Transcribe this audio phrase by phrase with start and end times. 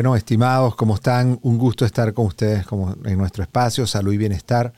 [0.00, 1.38] Bueno, estimados, ¿cómo están?
[1.42, 4.72] Un gusto estar con ustedes como en nuestro espacio, salud y bienestar.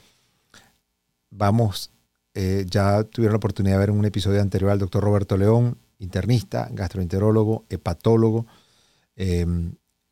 [1.30, 1.93] Vamos,
[2.34, 5.79] eh, ya tuvieron la oportunidad de ver en un episodio anterior al doctor Roberto León,
[6.00, 8.46] internista, gastroenterólogo, hepatólogo,
[9.14, 9.46] eh,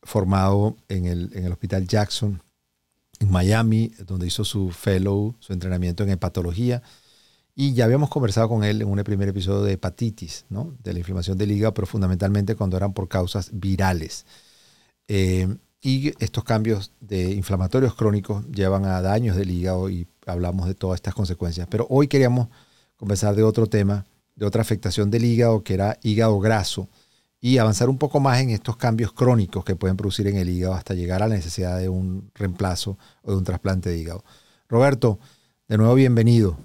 [0.05, 2.41] formado en el, en el Hospital Jackson
[3.19, 6.83] en Miami, donde hizo su fellow, su entrenamiento en hepatología.
[7.57, 10.77] Y ya habíamos conversado con él en un primer episodio de hepatitis, ¿no?
[10.85, 14.25] de la inflamación del hígado, pero fundamentalmente cuando eran por causas virales.
[15.13, 15.49] Eh,
[15.83, 20.99] y estos cambios de inflamatorios crónicos llevan a daños del hígado y hablamos de todas
[20.99, 21.67] estas consecuencias.
[21.69, 22.47] Pero hoy queríamos
[22.97, 24.07] conversar de otro tema,
[24.37, 26.89] de otra afectación del hígado, que era hígado graso,
[27.41, 30.75] y avanzar un poco más en estos cambios crónicos que pueden producir en el hígado
[30.75, 34.23] hasta llegar a la necesidad de un reemplazo o de un trasplante de hígado.
[34.69, 35.19] Roberto,
[35.67, 36.57] de nuevo bienvenido.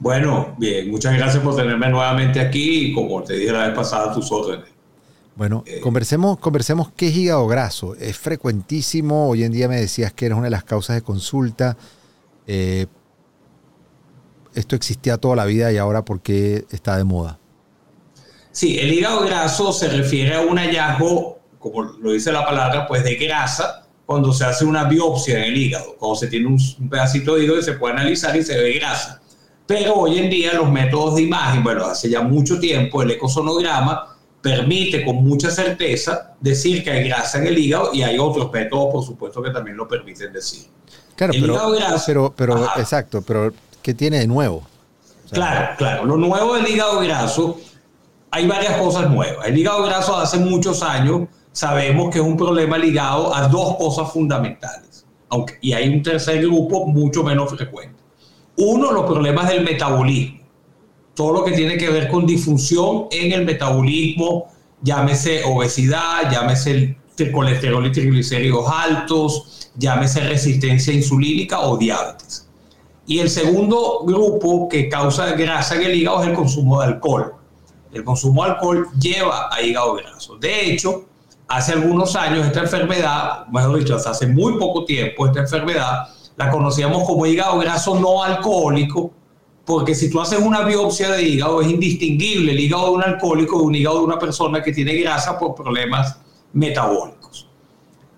[0.00, 4.12] Bueno, bien, muchas gracias por tenerme nuevamente aquí y como te dije la vez pasada,
[4.12, 4.73] tus órdenes.
[5.36, 7.96] Bueno, conversemos, conversemos qué es hígado graso.
[7.96, 9.28] Es frecuentísimo.
[9.28, 11.76] Hoy en día me decías que eres una de las causas de consulta.
[12.46, 12.86] Eh,
[14.54, 17.38] esto existía toda la vida y ahora por qué está de moda.
[18.52, 23.02] Sí, el hígado graso se refiere a un hallazgo, como lo dice la palabra, pues
[23.02, 27.34] de grasa cuando se hace una biopsia en el hígado, cuando se tiene un, pedacito
[27.34, 29.20] de hígado y se puede analizar y se ve grasa.
[29.66, 34.13] Pero hoy en día los métodos de imagen, bueno, hace ya mucho tiempo el ecosonograma
[34.44, 38.92] permite con mucha certeza decir que hay grasa en el hígado y hay otros métodos,
[38.92, 40.66] por supuesto, que también lo permiten decir.
[41.16, 41.32] Claro,
[42.04, 44.62] pero, pero, exacto, pero ¿qué tiene de nuevo?
[45.30, 46.04] claro, claro.
[46.04, 47.58] Lo nuevo del hígado graso,
[48.30, 49.46] hay varias cosas nuevas.
[49.46, 54.12] El hígado graso hace muchos años sabemos que es un problema ligado a dos cosas
[54.12, 55.06] fundamentales.
[55.30, 57.98] Aunque, y hay un tercer grupo mucho menos frecuente.
[58.56, 60.43] Uno, los problemas del metabolismo
[61.14, 64.46] todo lo que tiene que ver con disfunción en el metabolismo,
[64.82, 66.96] llámese obesidad, llámese
[67.32, 72.48] colesterol y triglicéridos altos, llámese resistencia insulínica o diabetes.
[73.06, 77.34] Y el segundo grupo que causa grasa en el hígado es el consumo de alcohol.
[77.92, 80.36] El consumo de alcohol lleva a hígado graso.
[80.36, 81.04] De hecho,
[81.46, 86.50] hace algunos años esta enfermedad, mejor dicho, hasta hace muy poco tiempo, esta enfermedad la
[86.50, 89.12] conocíamos como hígado graso no alcohólico
[89.64, 93.58] porque si tú haces una biopsia de hígado es indistinguible el hígado de un alcohólico
[93.58, 96.18] de un hígado de una persona que tiene grasa por problemas
[96.52, 97.48] metabólicos.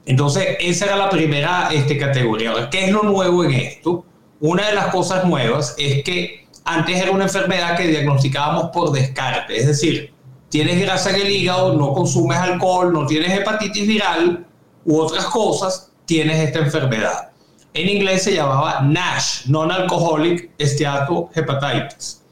[0.04, 2.68] Entonces, esa era la primera este, categoría.
[2.70, 4.04] ¿qué es lo nuevo en esto?
[4.40, 9.56] Una de las cosas nuevas es que antes era una enfermedad que diagnosticábamos por descarte,
[9.56, 10.12] es decir,
[10.48, 14.46] tienes grasa en el hígado, no consumes alcohol, no tienes hepatitis viral
[14.84, 17.30] u otras cosas, tienes esta enfermedad.
[17.76, 22.22] En inglés se llamaba NASH, Non-Alcoholic Steatohepatitis,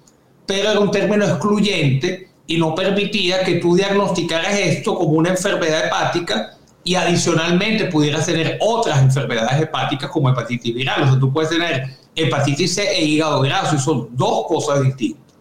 [0.47, 5.85] pero era un término excluyente y no permitía que tú diagnosticaras esto como una enfermedad
[5.85, 11.03] hepática y adicionalmente pudieras tener otras enfermedades hepáticas como hepatitis viral.
[11.03, 15.35] O sea, tú puedes tener hepatitis C e hígado graso y son dos cosas distintas.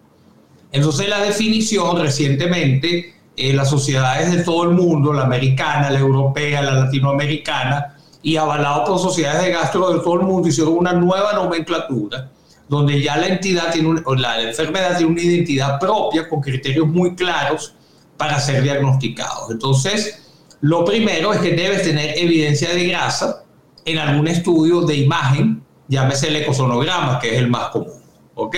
[0.73, 6.61] Entonces la definición recientemente, en las sociedades de todo el mundo, la americana, la europea,
[6.61, 7.92] la latinoamericana,
[8.23, 12.31] y avalado por sociedades de gastro de todo el mundo, hicieron una nueva nomenclatura
[12.67, 17.75] donde ya la entidad tiene la enfermedad tiene una identidad propia con criterios muy claros
[18.17, 19.51] para ser diagnosticados.
[19.51, 23.43] Entonces, lo primero es que debes tener evidencia de grasa
[23.85, 28.01] en algún estudio de imagen, llámese el ecosonograma, que es el más común,
[28.35, 28.55] ¿ok?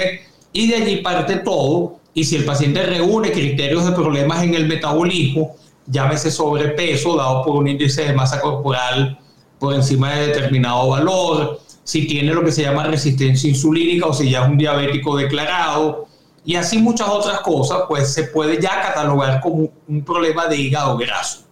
[0.54, 4.68] Y de allí parte todo, y si el paciente reúne criterios de problemas en el
[4.68, 5.56] metabolismo,
[5.88, 9.20] llámese sobrepeso, dado por un índice de masa corporal
[9.66, 14.30] por encima de determinado valor, si tiene lo que se llama resistencia insulínica o si
[14.30, 16.06] ya es un diabético declarado,
[16.46, 20.96] y así muchas otras cosas, pues se puede ya catalogar como un problema de hígado
[20.98, 21.46] graso,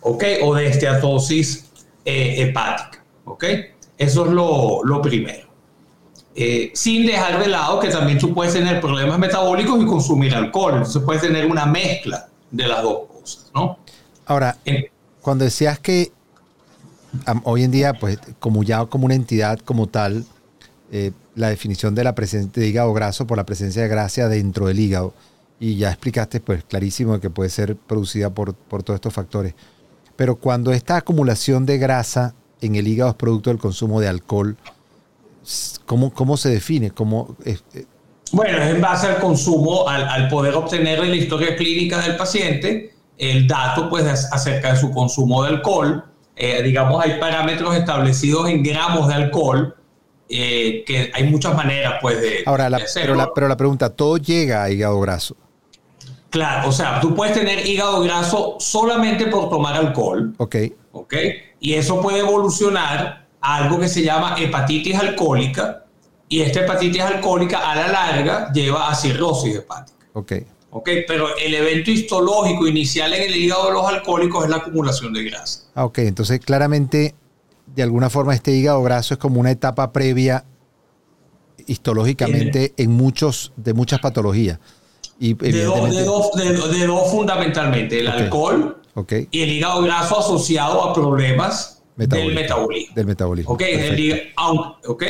[0.00, 0.22] ¿ok?
[0.44, 1.68] O de esteatosis
[2.04, 3.44] eh, hepática, ¿ok?
[3.98, 5.48] Eso es lo, lo primero.
[6.36, 10.74] Eh, sin dejar de lado que también tú puedes tener problemas metabólicos y consumir alcohol.
[10.74, 13.78] Entonces puedes tener una mezcla de las dos cosas, ¿no?
[14.26, 14.56] Ahora,
[15.20, 16.12] cuando decías que
[17.44, 20.24] hoy en día, pues como ya como una entidad como tal,
[20.92, 24.66] eh, la definición de la presencia de hígado graso por la presencia de grasa dentro
[24.66, 25.14] del hígado.
[25.58, 29.54] Y ya explicaste, pues clarísimo, que puede ser producida por, por todos estos factores.
[30.14, 34.56] Pero cuando esta acumulación de grasa en el hígado es producto del consumo de alcohol,
[35.86, 36.90] ¿cómo, cómo se define?
[36.90, 37.58] ¿Cómo, eh,
[38.32, 42.16] bueno, es en base al consumo, al, al, poder obtener en la historia clínica del
[42.16, 46.04] paciente el dato pues, acerca de su consumo de alcohol
[46.36, 49.74] eh, digamos, hay parámetros establecidos en gramos de alcohol,
[50.28, 54.62] eh, que hay muchas maneras, pues, de, Ahora, Pero la, pero la pregunta, ¿todo llega
[54.62, 55.36] a hígado graso?
[56.30, 60.34] Claro, o sea, tú puedes tener hígado graso solamente por tomar alcohol.
[60.36, 60.56] Ok.
[60.92, 61.14] ¿ok?
[61.60, 65.84] Y eso puede evolucionar a algo que se llama hepatitis alcohólica,
[66.28, 70.06] y esta hepatitis alcohólica a la larga lleva a cirrosis hepática.
[70.12, 70.32] Ok.
[70.78, 75.14] Ok, pero el evento histológico inicial en el hígado de los alcohólicos es la acumulación
[75.14, 75.60] de grasa.
[75.74, 77.14] Ah, ok, entonces claramente,
[77.74, 80.44] de alguna forma, este hígado graso es como una etapa previa
[81.66, 84.58] histológicamente en muchos, de muchas patologías.
[85.18, 88.82] Y de, dos, de, dos, de, dos, fundamentalmente, el alcohol
[89.30, 92.94] y el hígado graso asociado a problemas del metabolismo.
[92.94, 93.54] Del metabolismo.
[93.54, 94.34] Okay,
[94.84, 95.04] ok,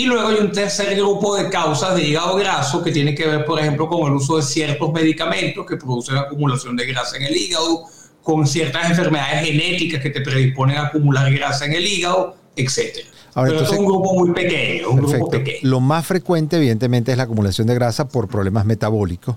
[0.00, 3.44] y luego hay un tercer grupo de causas de hígado graso que tiene que ver,
[3.44, 7.36] por ejemplo, con el uso de ciertos medicamentos que producen acumulación de grasa en el
[7.36, 7.84] hígado,
[8.22, 12.96] con ciertas enfermedades genéticas que te predisponen a acumular grasa en el hígado, etc.
[13.34, 15.58] Pero es un grupo muy pequeño, un grupo pequeño.
[15.64, 19.36] Lo más frecuente, evidentemente, es la acumulación de grasa por problemas metabólicos.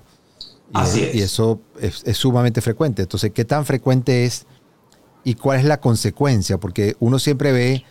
[0.70, 1.14] Y, Así es.
[1.14, 3.02] y eso es, es sumamente frecuente.
[3.02, 4.46] Entonces, ¿qué tan frecuente es
[5.24, 6.56] y cuál es la consecuencia?
[6.56, 7.84] Porque uno siempre ve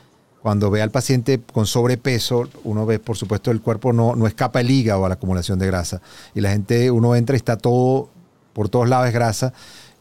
[0.44, 4.60] cuando ve al paciente con sobrepeso, uno ve, por supuesto, el cuerpo no, no escapa
[4.60, 6.02] el hígado a la acumulación de grasa.
[6.36, 8.10] Y la gente, uno entra y está todo,
[8.52, 9.54] por todos lados es grasa.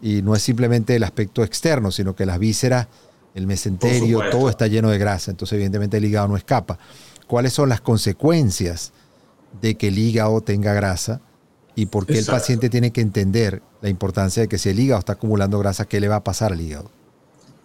[0.02, 2.88] Y no es simplemente el aspecto externo, sino que las vísceras,
[3.36, 5.30] el mesenterio, todo está lleno de grasa.
[5.30, 6.76] Entonces, evidentemente, el hígado no escapa.
[7.28, 8.90] ¿Cuáles son las consecuencias
[9.60, 11.20] de que el hígado tenga grasa?
[11.76, 12.32] Y por qué Exacto.
[12.32, 15.84] el paciente tiene que entender la importancia de que si el hígado está acumulando grasa,
[15.84, 16.90] ¿qué le va a pasar al hígado?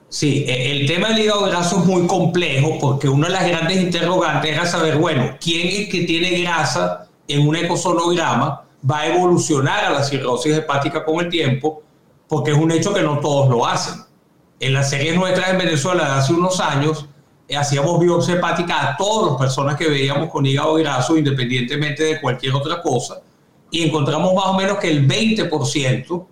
[0.10, 3.78] Sí, e, el tema del hígado graso es muy complejo porque una de las grandes
[3.78, 9.84] interrogantes era saber, bueno, ¿quién es que tiene grasa en un ecosonograma va a evolucionar
[9.84, 11.84] a la cirrosis hepática con el tiempo?
[12.28, 14.02] Porque es un hecho que no todos lo hacen.
[14.60, 17.06] En las series nuestras en Venezuela de hace unos años,
[17.50, 22.22] eh, hacíamos biopsia hepática a todas las personas que veíamos con hígado graso, independientemente de
[22.22, 23.22] cualquier otra cosa,
[23.72, 26.26] y encontramos más o menos que el 20%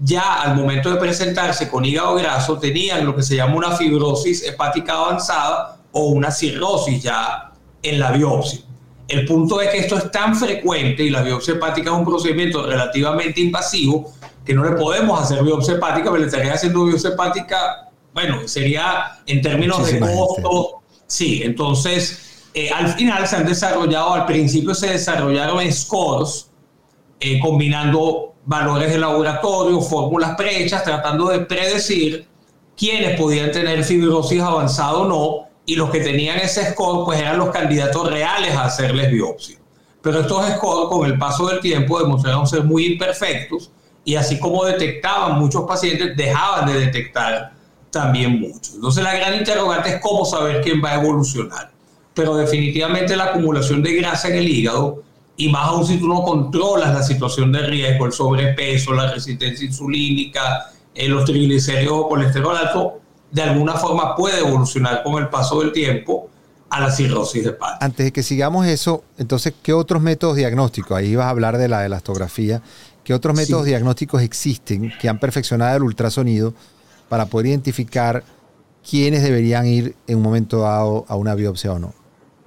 [0.00, 4.42] ya al momento de presentarse con hígado graso tenían lo que se llama una fibrosis
[4.44, 7.52] hepática avanzada o una cirrosis ya
[7.82, 8.60] en la biopsia.
[9.08, 12.66] El punto es que esto es tan frecuente y la biopsia hepática es un procedimiento
[12.66, 14.12] relativamente invasivo
[14.44, 19.20] que no le podemos hacer biopsia hepática, pero le estaría haciendo biopsia hepática, bueno, sería
[19.26, 20.80] en términos Muchísima de costo.
[20.80, 21.04] Gente.
[21.06, 26.50] Sí, entonces eh, al final se han desarrollado, al principio se desarrollaron scores
[27.24, 32.26] eh, combinando valores de laboratorio, fórmulas prehechas, tratando de predecir
[32.76, 37.38] quiénes podían tener fibrosis avanzada o no, y los que tenían ese score pues eran
[37.38, 39.56] los candidatos reales a hacerles biopsia.
[40.00, 43.70] Pero estos scores con el paso del tiempo demostraron ser muy imperfectos
[44.04, 47.52] y así como detectaban muchos pacientes, dejaban de detectar
[47.90, 48.74] también muchos.
[48.74, 51.70] Entonces la gran interrogante es cómo saber quién va a evolucionar.
[52.14, 55.04] Pero definitivamente la acumulación de grasa en el hígado
[55.36, 59.66] y más aún si tú no controlas la situación de riesgo, el sobrepeso, la resistencia
[59.66, 63.00] insulínica, eh, los triglicéridos o colesterol alto,
[63.30, 66.28] de alguna forma puede evolucionar con el paso del tiempo
[66.68, 67.84] a la cirrosis hepática.
[67.84, 70.96] Antes de que sigamos eso, entonces, ¿qué otros métodos diagnósticos?
[70.96, 72.62] Ahí vas a hablar de la elastografía.
[73.04, 73.70] ¿Qué otros métodos sí.
[73.70, 76.54] diagnósticos existen que han perfeccionado el ultrasonido
[77.08, 78.22] para poder identificar
[78.88, 82.01] quiénes deberían ir en un momento dado a una biopsia o no?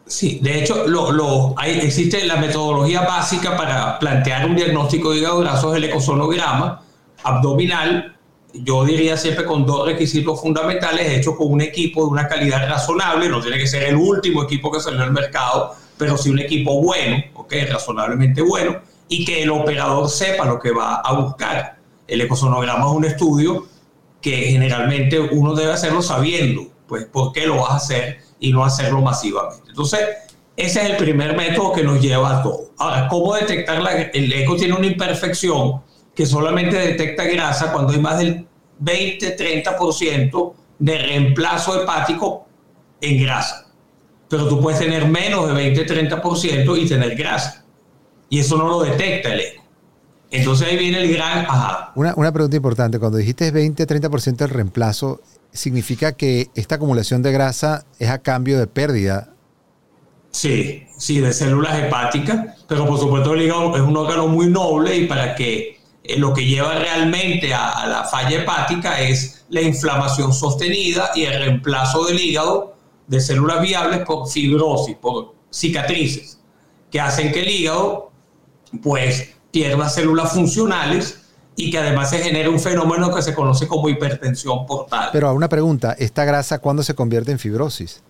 [0.07, 5.39] Sí, de hecho, lo, hay, existe la metodología básica para plantear un diagnóstico de hígado
[5.39, 6.83] graso es el ecosonograma
[7.23, 8.15] abdominal.
[8.53, 13.27] Yo diría siempre con dos requisitos fundamentales, hecho con un equipo de una calidad razonable,
[13.27, 16.81] no tiene que ser el último equipo que salió al mercado, pero sí un equipo
[16.81, 18.77] bueno, okay, razonablemente bueno,
[19.09, 21.77] y que el operador sepa lo que va a buscar.
[22.07, 23.65] El ecosonograma es un estudio
[24.21, 28.63] que generalmente uno debe hacerlo sabiendo, pues, por qué lo vas a hacer y no
[28.63, 29.69] hacerlo masivamente.
[29.69, 30.01] Entonces,
[30.55, 32.71] ese es el primer método que nos lleva a todo.
[32.77, 35.81] Ahora, ¿cómo detectar la, el eco tiene una imperfección
[36.15, 38.47] que solamente detecta grasa cuando hay más del
[38.81, 42.47] 20-30% de reemplazo hepático
[43.01, 43.67] en grasa.
[44.29, 47.65] Pero tú puedes tener menos de 20-30% y tener grasa.
[48.29, 49.64] Y eso no lo detecta el eco.
[50.31, 51.91] Entonces ahí viene el gran ajá.
[51.95, 52.99] Una, una pregunta importante.
[52.99, 58.67] Cuando dijiste 20-30% del reemplazo, significa que esta acumulación de grasa es a cambio de
[58.67, 59.29] pérdida.
[60.31, 64.97] Sí, sí, de células hepáticas, pero por supuesto el hígado es un órgano muy noble
[64.97, 69.61] y para que eh, lo que lleva realmente a, a, la falla hepática es la
[69.61, 72.75] inflamación sostenida y el reemplazo del hígado
[73.07, 76.37] de células viables por fibrosis, por cicatrices,
[76.91, 78.11] que hacen que el hígado
[78.83, 81.21] pues pierda células funcionales
[81.55, 85.07] y que además se genera un fenómeno que se conoce como hipertensión portal.
[85.13, 88.03] Pero a una pregunta, ¿esta grasa cuándo se convierte en fibrosis?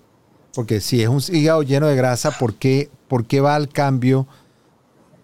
[0.55, 4.25] Porque si es un hígado lleno de grasa, ¿por qué, por qué va al cambio?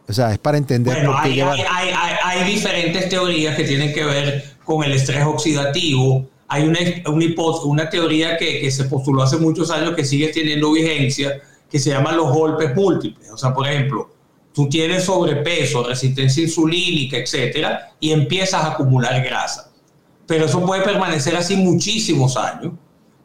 [0.07, 1.53] O sea, es para entender bueno, por qué hay, lleva...
[1.53, 6.79] hay, hay, hay, diferentes teorías que tienen que ver con el estrés oxidativo, hay una,
[7.07, 7.25] una,
[7.63, 11.89] una teoría que, que, se postuló hace muchos años que sigue teniendo vigencia, que se
[11.89, 13.31] llaman los golpes múltiples.
[13.31, 14.20] O sea, por ejemplo,
[14.53, 19.71] tú tienes sobrepeso, resistencia insulínica, etcétera, y empiezas a acumular grasa.
[20.27, 22.73] Pero eso puede permanecer así muchísimos años,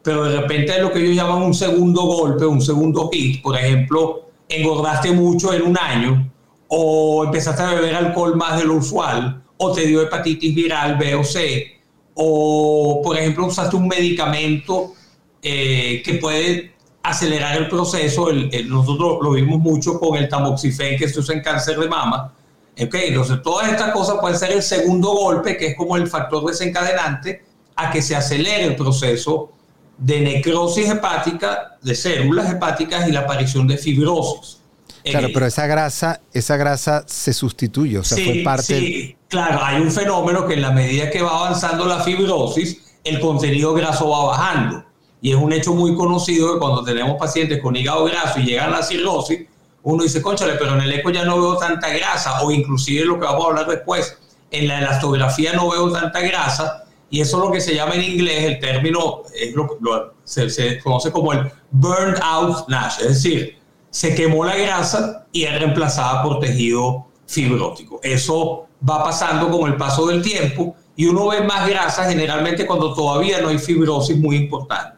[0.03, 3.41] pero de repente es lo que ellos llaman un segundo golpe, un segundo hit.
[3.41, 6.31] Por ejemplo, engordaste mucho en un año,
[6.67, 11.15] o empezaste a beber alcohol más de lo usual, o te dio hepatitis viral B
[11.15, 11.77] o C,
[12.13, 14.93] o por ejemplo usaste un medicamento
[15.41, 16.73] eh, que puede
[17.07, 18.27] acelerar el proceso.
[18.65, 22.33] nosotros lo vimos mucho con el tamoxifen que se usa en cáncer de mama.
[22.79, 26.45] Okay, entonces todas estas cosas pueden ser el segundo golpe, que es como el factor
[26.45, 27.43] desencadenante
[27.75, 29.51] a que se acelere el proceso
[29.97, 34.59] de necrosis hepática, de células hepáticas y la aparición de fibrosis.
[35.03, 38.79] Claro, pero esa grasa, esa grasa se sustituye, o sea, fue parte.
[38.79, 43.19] Sí, claro, hay un fenómeno que en la medida que va avanzando la fibrosis, el
[43.21, 44.86] contenido graso va bajando.
[45.21, 48.73] Y es un hecho muy conocido que cuando tenemos pacientes con hígado graso y llegan
[48.73, 49.47] a la cirrosis,
[49.83, 53.19] uno dice, conchale, pero en el eco ya no veo tanta grasa, o inclusive lo
[53.19, 54.17] que vamos a hablar después,
[54.51, 58.03] en la elastografía no veo tanta grasa, y eso es lo que se llama en
[58.03, 63.57] inglés, el término es lo, se, se, conoce como el burned out NASH, es decir,
[63.89, 67.99] se quemó la grasa y es reemplazada por tejido fibrótico.
[68.03, 72.93] Eso va pasando con el paso del tiempo y uno ve más grasa generalmente cuando
[72.93, 74.96] todavía no hay fibrosis muy importante.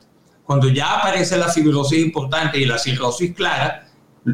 [0.50, 3.86] Cuando ya aparece la fibrosis importante y la cirrosis clara,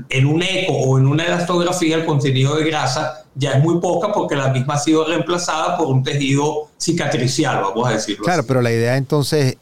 [0.07, 4.13] en un eco o en una elastografía el contenido de grasa ya es muy poca
[4.13, 8.23] porque la misma ha sido reemplazada por un tejido cicatricial, vamos a decirlo.
[8.23, 9.57] Claro, pero la idea entonces,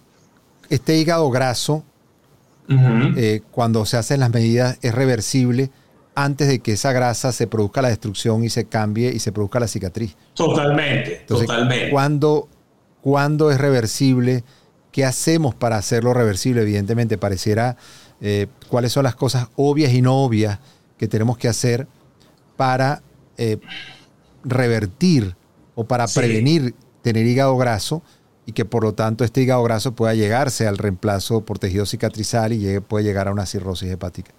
[0.69, 1.83] este hígado graso
[2.69, 5.72] eh, cuando se hacen las medidas es reversible
[6.13, 9.60] antes de que esa grasa se produzca la destrucción y se cambie y se produzca
[9.60, 10.15] la cicatriz.
[10.36, 11.89] Totalmente, totalmente.
[11.89, 12.48] ¿cuándo,
[13.01, 14.43] ¿Cuándo es reversible?
[14.93, 16.62] ¿Qué hacemos para hacerlo reversible?
[16.62, 17.77] Evidentemente, pareciera
[18.21, 20.59] eh, cuáles son las cosas obvias y no obvias
[21.00, 21.88] que tenemos que hacer
[22.55, 23.01] para
[23.38, 23.57] eh,
[24.43, 25.35] revertir
[25.73, 28.03] o para prevenir tener hígado graso
[28.45, 32.53] y que por lo tanto este hígado graso pueda llegarse al reemplazo por tejido cicatrizal
[32.53, 34.31] y llegue, puede llegar a una cirrosis hepática.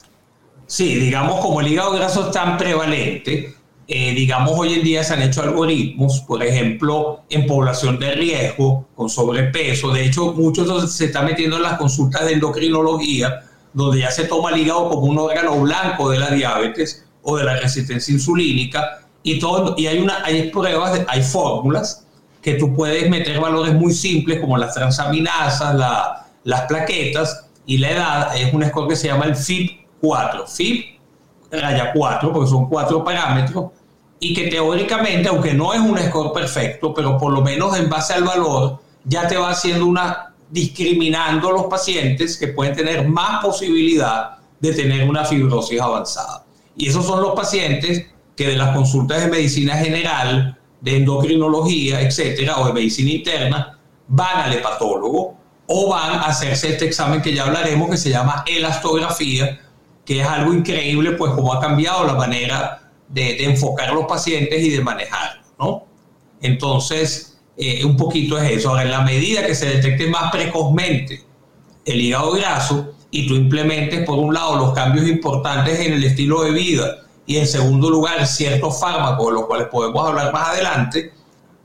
[0.69, 3.57] Sí, digamos como el hígado graso es tan prevalente,
[3.87, 8.87] eh, digamos hoy en día se han hecho algoritmos, por ejemplo, en población de riesgo,
[8.95, 14.11] con sobrepeso, de hecho muchos se están metiendo en las consultas de endocrinología, donde ya
[14.11, 18.13] se toma el hígado como un órgano blanco de la diabetes o de la resistencia
[18.13, 22.07] insulínica, y, todo, y hay, una, hay pruebas, hay fórmulas
[22.43, 25.75] que tú puedes meter valores muy simples como las transaminasas,
[26.45, 28.37] las plaquetas y la edad.
[28.37, 30.47] Es un score que se llama el FIB4.
[30.47, 30.85] FIB
[31.61, 33.71] raya 4, porque son cuatro parámetros,
[34.21, 38.15] y que teóricamente, aunque no es un score perfecto, pero por lo menos en base
[38.15, 43.45] al valor, ya te va haciendo una discriminando a los pacientes que pueden tener más
[43.45, 46.45] posibilidad de tener una fibrosis avanzada.
[46.77, 48.07] Y esos son los pacientes
[48.37, 54.43] que de las consultas de medicina general de endocrinología, etcétera, o de medicina interna, van
[54.43, 55.35] al hepatólogo
[55.67, 59.61] o van a hacerse este examen que ya hablaremos, que se llama elastografía,
[60.05, 64.63] que es algo increíble, pues como ha cambiado la manera de, enfocar a los pacientes
[64.63, 65.87] y de manejarlos, ¿no?
[66.41, 68.71] Entonces, eh, un poquito es eso.
[68.71, 71.25] Ahora, en la medida que se detecte más precozmente
[71.85, 76.43] el hígado graso y tú implementes, por un lado, los cambios importantes en el estilo
[76.43, 81.13] de vida, y en segundo lugar ciertos fármacos, de los cuales podemos hablar más adelante,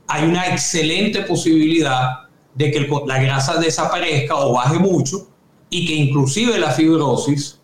[0.06, 5.28] hay una excelente posibilidad de que la grasa desaparezca o baje mucho
[5.68, 7.59] y que inclusive la fibrosis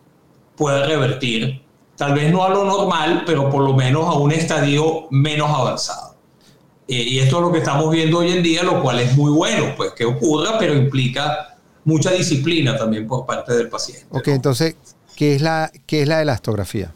[0.56, 1.62] pueda revertir,
[1.96, 6.14] tal vez no a lo normal, pero por lo menos a un estadio menos avanzado.
[6.88, 9.32] Eh, y esto es lo que estamos viendo hoy en día, lo cual es muy
[9.32, 14.06] bueno, pues que ocurra, pero implica mucha disciplina también por parte del paciente.
[14.10, 14.76] Ok, entonces,
[15.16, 16.92] ¿qué es la, qué es la elastografía?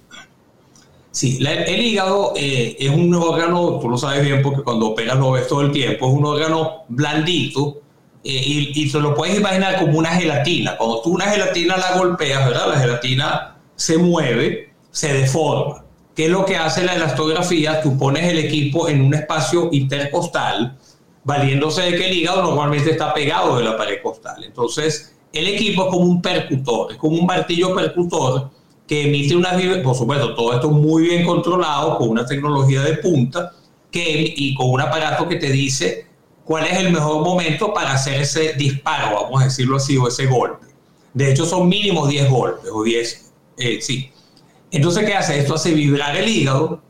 [1.13, 5.33] Sí, el hígado eh, es un órgano, tú lo sabes bien porque cuando operas lo
[5.33, 7.81] ves todo el tiempo, es un órgano blandito
[8.23, 10.77] eh, y, y te lo puedes imaginar como una gelatina.
[10.77, 12.69] Cuando tú una gelatina la golpeas, ¿verdad?
[12.69, 13.50] La gelatina
[13.81, 15.87] se mueve, se deforma.
[16.15, 17.81] ¿Qué es lo que hace la elastografía?
[17.81, 20.77] Tú pones el equipo en un espacio intercostal,
[21.25, 24.45] valiéndose de que el hígado normalmente está pegado de la pared costal.
[24.45, 28.51] Entonces, el equipo es como un percutor, es como un martillo percutor
[28.87, 33.53] que emite una por supuesto, todo esto muy bien controlado con una tecnología de punta
[33.91, 36.07] que, y con un aparato que te dice
[36.45, 40.27] cuál es el mejor momento para hacer ese disparo, vamos a decirlo así, o ese
[40.27, 40.67] golpe.
[41.15, 43.30] De hecho, son mínimo 10 golpes o 10,
[43.61, 44.11] eh, sí.
[44.71, 45.39] Entonces, ¿qué hace?
[45.39, 46.81] Esto hace vibrar el hígado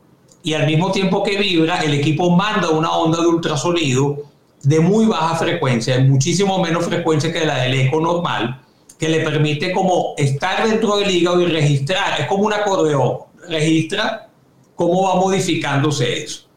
[0.43, 4.17] y al mismo tiempo que vibra, el equipo manda una onda de ultrasonido
[4.63, 8.61] de muy baja frecuencia, muchísimo menos frecuencia que la del eco normal,
[8.99, 14.29] que le permite como estar dentro del hígado y registrar, es como un acordeón, registra
[14.75, 16.47] cómo va modificándose eso.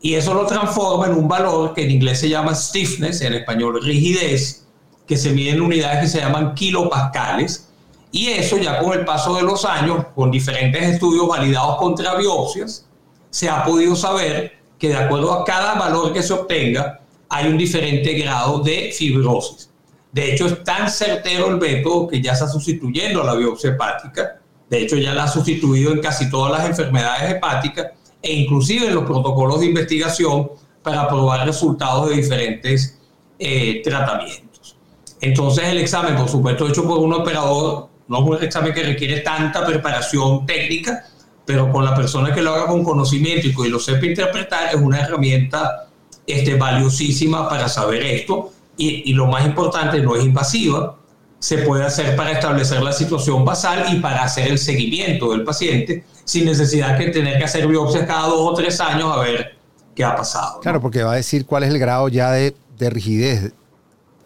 [0.00, 3.80] Y eso lo transforma en un valor que en inglés se llama stiffness, en español
[3.82, 4.66] rigidez,
[5.06, 7.68] que se mide en unidades que se llaman kilopascales.
[8.12, 12.86] Y eso ya con el paso de los años, con diferentes estudios validados contra biopsias,
[13.30, 17.00] se ha podido saber que de acuerdo a cada valor que se obtenga,
[17.30, 19.70] hay un diferente grado de fibrosis.
[20.12, 24.38] De hecho, es tan certero el método que ya está sustituyendo a la biopsia hepática.
[24.68, 28.94] De hecho, ya la ha sustituido en casi todas las enfermedades hepáticas e inclusive en
[28.94, 30.50] los protocolos de investigación
[30.82, 32.98] para probar resultados de diferentes
[33.38, 34.76] eh, tratamientos.
[35.22, 39.20] Entonces, el examen, por supuesto, hecho por un operador, no es un examen que requiere
[39.20, 41.04] tanta preparación técnica,
[41.44, 44.80] pero con la persona que lo haga con conocimiento y que lo sepa interpretar, es
[44.80, 45.88] una herramienta
[46.26, 48.52] este, valiosísima para saber esto.
[48.76, 50.96] Y, y, lo más importante, no es invasiva,
[51.38, 56.04] se puede hacer para establecer la situación basal y para hacer el seguimiento del paciente
[56.24, 59.56] sin necesidad de tener que hacer biopsias cada dos o tres años a ver
[59.94, 60.60] qué ha pasado.
[60.60, 63.52] Claro, porque va a decir cuál es el grado ya de, de rigidez,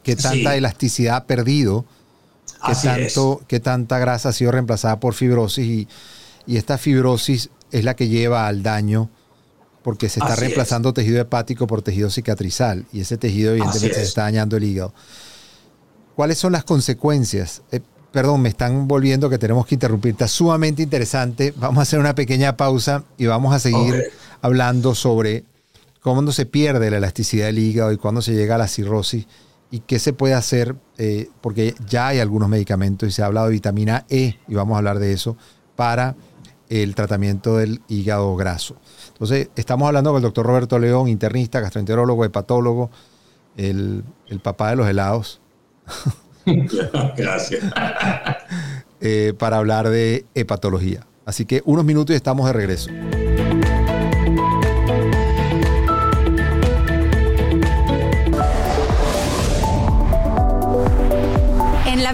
[0.02, 1.84] qué tanta elasticidad ha perdido,
[2.64, 5.88] qué, tanto, qué tanta grasa ha sido reemplazada por fibrosis y,
[6.46, 9.10] y esta fibrosis es la que lleva al daño
[9.82, 10.94] porque se está Así reemplazando es.
[10.96, 14.92] tejido hepático por tejido cicatrizal y ese tejido evidentemente se está dañando el hígado.
[16.16, 17.62] ¿Cuáles son las consecuencias?
[17.70, 20.12] Eh, perdón, me están volviendo que tenemos que interrumpir.
[20.12, 21.52] Está sumamente interesante.
[21.56, 24.02] Vamos a hacer una pequeña pausa y vamos a seguir okay.
[24.42, 25.44] hablando sobre
[26.00, 29.26] cómo se pierde la elasticidad del hígado y cuándo se llega a la cirrosis
[29.70, 33.46] y qué se puede hacer, eh, porque ya hay algunos medicamentos y se ha hablado
[33.46, 35.36] de vitamina E y vamos a hablar de eso
[35.74, 36.16] para
[36.68, 38.76] el tratamiento del hígado graso.
[39.08, 42.90] Entonces, estamos hablando con el doctor Roberto León, internista, gastroenterólogo, hepatólogo,
[43.56, 45.40] el, el papá de los helados.
[47.16, 47.64] Gracias.
[49.00, 51.06] eh, para hablar de hepatología.
[51.24, 52.90] Así que unos minutos y estamos de regreso.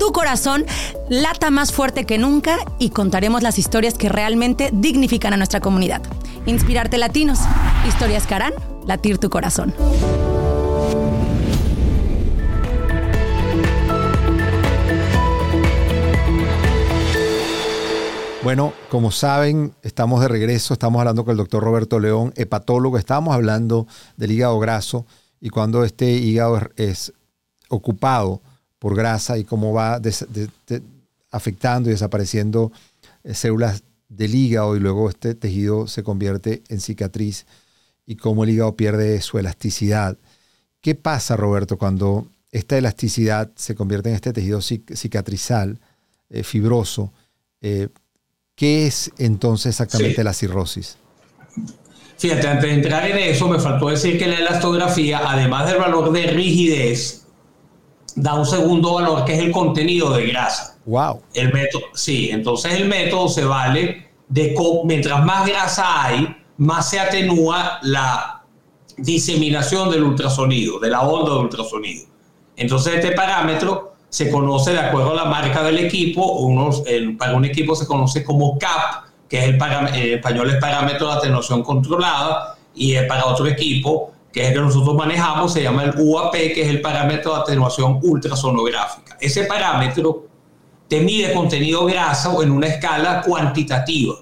[0.00, 0.64] tu corazón
[1.10, 6.00] lata más fuerte que nunca y contaremos las historias que realmente dignifican a nuestra comunidad.
[6.46, 7.38] Inspirarte Latinos,
[7.86, 8.54] historias que harán
[8.86, 9.74] latir tu corazón.
[18.42, 23.34] Bueno, como saben, estamos de regreso, estamos hablando con el doctor Roberto León, hepatólogo, estamos
[23.34, 23.86] hablando
[24.16, 25.04] del hígado graso
[25.42, 27.12] y cuando este hígado es,
[27.68, 28.40] ocupado
[28.80, 30.82] por grasa y cómo va des, de, de,
[31.30, 32.72] afectando y desapareciendo
[33.22, 37.46] eh, células del hígado y luego este tejido se convierte en cicatriz
[38.06, 40.18] y cómo el hígado pierde su elasticidad.
[40.80, 45.78] ¿Qué pasa, Roberto, cuando esta elasticidad se convierte en este tejido cicatrizal,
[46.30, 47.12] eh, fibroso?
[47.60, 47.88] Eh,
[48.56, 50.22] ¿Qué es entonces exactamente sí.
[50.24, 50.96] la cirrosis?
[52.18, 56.12] Fíjate, antes de entrar en eso, me faltó decir que la elastografía, además del valor
[56.12, 57.26] de rigidez,
[58.20, 60.76] da un segundo valor que es el contenido de grasa.
[60.84, 61.22] Wow.
[61.34, 64.54] El método, sí, entonces el método se vale de
[64.84, 68.44] mientras más grasa hay, más se atenúa la
[68.96, 72.06] diseminación del ultrasonido, de la onda de ultrasonido.
[72.56, 77.34] Entonces este parámetro se conoce de acuerdo a la marca del equipo, unos, el, para
[77.34, 81.62] un equipo se conoce como CAP, que es el en español es parámetro de atenuación
[81.62, 86.32] controlada, y para otro equipo, que es el que nosotros manejamos, se llama el UAP,
[86.32, 89.16] que es el parámetro de atenuación ultrasonográfica.
[89.20, 90.26] Ese parámetro
[90.88, 94.14] te mide contenido grasa o en una escala cuantitativa.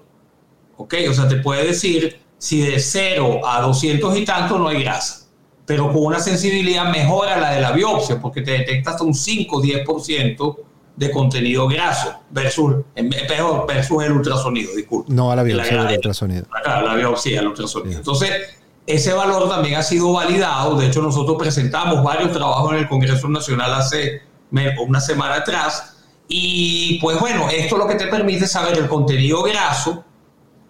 [0.76, 0.94] ¿Ok?
[1.10, 5.26] O sea, te puede decir si de 0 a 200 y tanto no hay grasa,
[5.66, 9.14] pero con una sensibilidad mejor a la de la biopsia, porque te detecta hasta un
[9.14, 10.56] 5 o 10%
[10.96, 15.12] de contenido graso versus, peor, versus el ultrasonido, disculpe.
[15.12, 16.46] No a la biopsia del ultrasonido.
[16.64, 17.98] A la biopsia, el ultrasonido.
[17.98, 18.57] Entonces,
[18.88, 20.74] ese valor también ha sido validado.
[20.76, 25.94] De hecho, nosotros presentamos varios trabajos en el Congreso Nacional hace una semana atrás.
[26.26, 30.04] Y pues bueno, esto es lo que te permite saber el contenido graso,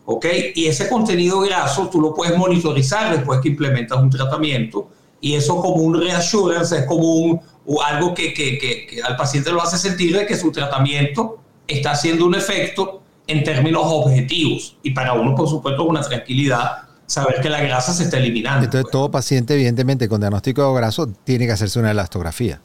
[0.05, 0.27] ¿ok?
[0.57, 4.89] Y ese contenido graso tú lo puedes monitorizar después que implementas un tratamiento
[5.21, 7.41] y eso como un reassurance, es como un,
[7.85, 12.27] algo que, que, que, al paciente lo hace sentir de que su tratamiento está haciendo
[12.27, 14.77] un efecto en términos objetivos.
[14.83, 18.65] Y para uno, por supuesto, es una tranquilidad saber que la grasa se está eliminando.
[18.65, 18.93] Entonces, pues.
[18.93, 22.61] todo paciente, evidentemente, con diagnóstico de graso, tiene que hacerse una elastografía.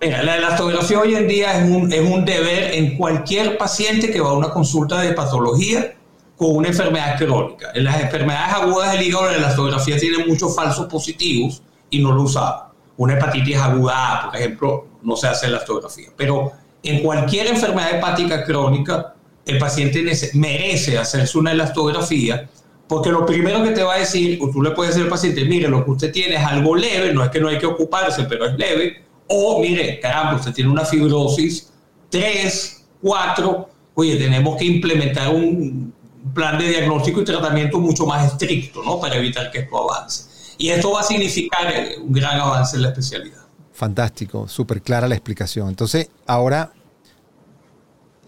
[0.00, 4.20] Mira, la elastografía hoy en día es un, es un deber en cualquier paciente que
[4.20, 5.94] va a una consulta de patología
[6.36, 7.70] con una enfermedad crónica.
[7.74, 12.22] En las enfermedades agudas del hígado, la elastografía tiene muchos falsos positivos y no lo
[12.22, 12.72] usaba.
[12.96, 16.08] Una hepatitis aguda A, por ejemplo, no se hace elastografía.
[16.16, 16.52] Pero
[16.82, 19.14] en cualquier enfermedad hepática crónica,
[19.46, 20.04] el paciente
[20.34, 22.48] merece hacerse una elastografía
[22.94, 25.44] porque lo primero que te va a decir, o tú le puedes decir al paciente,
[25.46, 28.22] mire, lo que usted tiene es algo leve, no es que no hay que ocuparse,
[28.22, 31.72] pero es leve, o mire, caramba, usted tiene una fibrosis
[32.10, 35.92] 3, 4, oye, tenemos que implementar un
[36.32, 39.00] plan de diagnóstico y tratamiento mucho más estricto, ¿no?
[39.00, 40.54] Para evitar que esto avance.
[40.56, 43.42] Y esto va a significar eh, un gran avance en la especialidad.
[43.72, 45.68] Fantástico, súper clara la explicación.
[45.68, 46.70] Entonces, ahora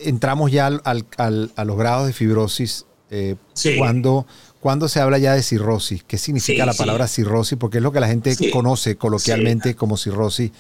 [0.01, 1.07] entramos ya al,
[1.55, 2.85] a los grados de fibrosis.
[3.09, 3.37] Eh,
[3.79, 4.27] cuando,
[4.67, 7.57] cuando se habla ya de cirrosis, ¿qué significa la palabra cirrosis?
[7.57, 10.51] Porque es lo que la gente conoce coloquialmente como cirrosis.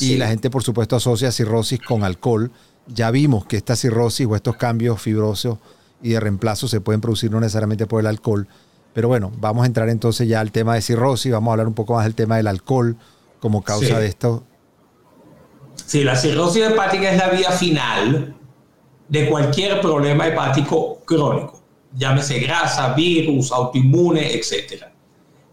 [0.00, 2.50] Y la gente, por supuesto, asocia cirrosis con alcohol.
[2.86, 5.58] Ya vimos que esta cirrosis o estos cambios fibrosos
[6.02, 8.48] y de reemplazo se pueden producir no necesariamente por el alcohol.
[8.94, 11.74] Pero bueno, vamos a entrar entonces ya al tema de cirrosis, vamos a hablar un
[11.74, 12.96] poco más del tema del alcohol
[13.38, 14.44] como causa de esto.
[15.84, 18.34] Sí, la cirrosis hepática es la vía final
[19.10, 21.61] de cualquier problema hepático crónico,
[21.94, 24.84] llámese grasa, virus, autoinmune, etc.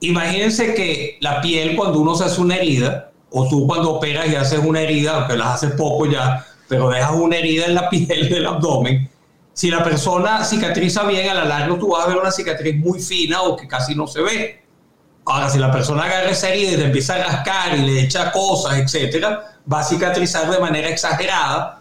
[0.02, 4.36] Imagínense que la piel cuando uno se hace una herida, o tú cuando operas y
[4.36, 8.30] haces una herida, aunque las haces poco ya, pero dejas una herida en la piel
[8.30, 9.10] del abdomen,
[9.60, 13.02] si la persona cicatriza bien, a la larga tú vas a ver una cicatriz muy
[13.02, 14.64] fina o que casi no se ve.
[15.26, 18.32] Ahora, si la persona agarra esa herida y te empieza a rascar y le echa
[18.32, 21.79] cosas, etcétera, va a cicatrizar de manera exagerada.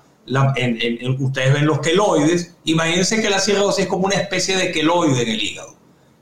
[1.18, 2.56] Ustedes ven los queloides.
[2.64, 5.74] Imagínense que la cirrosis es como una especie de queloide en el hígado.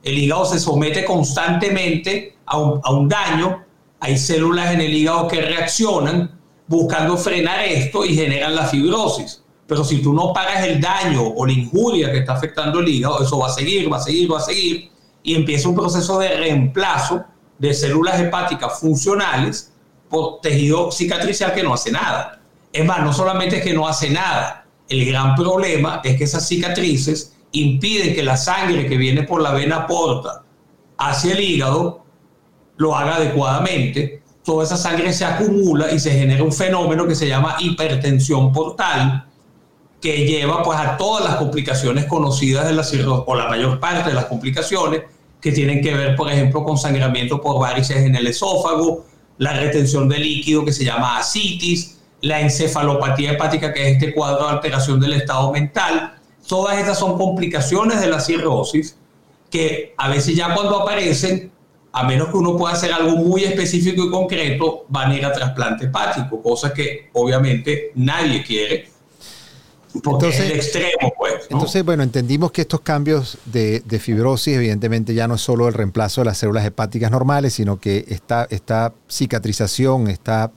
[0.03, 3.65] El hígado se somete constantemente a un, a un daño.
[3.99, 9.43] Hay células en el hígado que reaccionan buscando frenar esto y generan la fibrosis.
[9.67, 13.21] Pero si tú no pagas el daño o la injuria que está afectando el hígado,
[13.21, 14.89] eso va a seguir, va a seguir, va a seguir,
[15.23, 17.25] y empieza un proceso de reemplazo
[17.57, 19.73] de células hepáticas funcionales
[20.09, 22.36] por tejido cicatricial que no hace nada.
[22.71, 26.47] Es más, no solamente es que no hace nada, el gran problema es que esas
[26.47, 30.43] cicatrices impiden que la sangre que viene por la vena porta
[30.97, 32.03] hacia el hígado
[32.77, 34.21] lo haga adecuadamente.
[34.43, 39.25] Toda esa sangre se acumula y se genera un fenómeno que se llama hipertensión portal,
[39.99, 44.09] que lleva pues a todas las complicaciones conocidas de la cirrosis, o la mayor parte
[44.09, 45.03] de las complicaciones
[45.41, 49.05] que tienen que ver, por ejemplo, con sangramiento por varices en el esófago,
[49.37, 54.45] la retención de líquido que se llama asitis, la encefalopatía hepática, que es este cuadro
[54.45, 56.15] de alteración del estado mental.
[56.47, 58.97] Todas estas son complicaciones de la cirrosis
[59.49, 61.51] que a veces ya cuando aparecen,
[61.91, 65.31] a menos que uno pueda hacer algo muy específico y concreto, van a ir a
[65.31, 68.97] trasplante hepático, cosa que obviamente nadie quiere
[70.05, 71.47] entonces, extremo, pues.
[71.49, 76.21] Entonces, bueno, entendimos que estos cambios de, fibrosis, evidentemente, ya no es solo el reemplazo
[76.21, 80.51] de las células hepáticas normales, sino que esta, esta cicatrización, esta,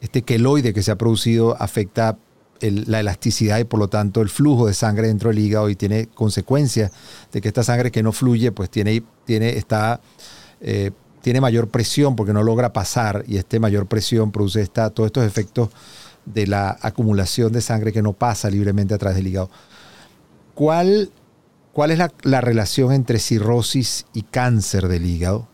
[0.00, 2.18] este queloide que se ha producido afecta
[2.60, 6.08] la elasticidad y por lo tanto el flujo de sangre dentro del hígado y tiene
[6.08, 6.90] consecuencias
[7.32, 10.00] de que esta sangre que no fluye, pues tiene, tiene, está,
[10.60, 10.90] eh,
[11.22, 15.24] tiene mayor presión porque no logra pasar y esta mayor presión produce esta, todos estos
[15.24, 15.70] efectos
[16.24, 19.50] de la acumulación de sangre que no pasa libremente a través del hígado.
[20.54, 21.10] ¿Cuál,
[21.72, 25.48] cuál es la, relación entre cirrosis y cáncer del hígado?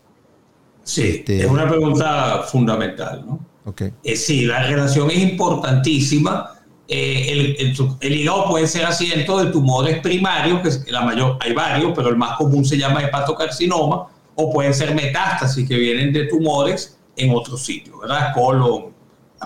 [0.83, 3.23] Sí, este, es una pregunta fundamental.
[3.25, 3.54] ¿no?
[4.03, 6.51] Eh, sí, la relación es importantísima.
[6.87, 7.55] Eh,
[7.99, 12.15] el, hígado puede ser asiento de tumores primarios, que la mayor, hay varios, pero el
[12.15, 17.63] más común se llama hepatocarcinoma, o pueden ser metástasis que vienen de tumores en otros
[17.63, 18.33] sitios, ¿verdad?
[18.33, 18.93] Colon,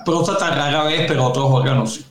[0.03, 2.05] próstata rara vez, pero otros órganos sí.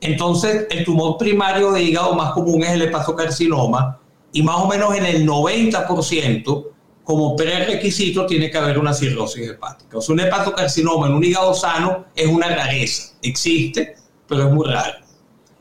[0.00, 3.98] Entonces, el tumor primario de hígado más común es el hepatocarcinoma
[4.32, 6.66] y más o menos en el 90%
[7.10, 9.98] como prerequisito tiene que haber una cirrosis hepática.
[9.98, 13.96] O sea, un hepatocarcinoma en un hígado sano es una rareza, existe,
[14.28, 15.00] pero es muy raro.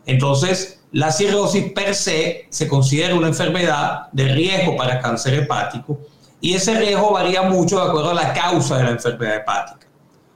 [0.05, 5.99] Entonces, la cirrosis per se se considera una enfermedad de riesgo para cáncer hepático
[6.39, 9.87] y ese riesgo varía mucho de acuerdo a la causa de la enfermedad hepática.